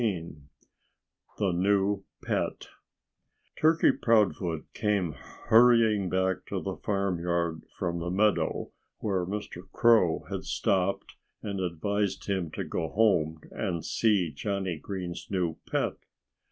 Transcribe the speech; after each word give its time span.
XIII 0.01 0.35
THE 1.37 1.51
NEW 1.51 2.05
PET 2.23 2.69
Turkey 3.59 3.91
Proudfoot 3.91 4.65
came 4.73 5.11
hurrying 5.11 6.09
back 6.09 6.37
to 6.47 6.59
the 6.59 6.75
farmyard 6.77 7.61
from 7.77 7.99
the 7.99 8.09
meadow 8.09 8.71
where 8.97 9.27
Mr. 9.27 9.69
Crow 9.71 10.25
had 10.31 10.43
stopped 10.45 11.17
and 11.43 11.59
advised 11.59 12.25
him 12.25 12.49
to 12.49 12.63
go 12.63 12.89
home 12.89 13.41
and 13.51 13.85
see 13.85 14.31
Johnnie 14.31 14.79
Green's 14.79 15.27
new 15.29 15.57
pet. 15.69 15.97